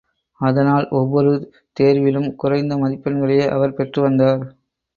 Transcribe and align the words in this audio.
அதனால், 0.39 0.87
ஒவ்வொரு 0.91 1.31
தேர்விலும் 1.77 2.35
குறைந்த 2.35 2.75
மதிப்பெண்களையே 2.75 3.47
அவர் 3.49 3.73
பெற்று 3.73 4.01
வந்தார். 4.01 4.43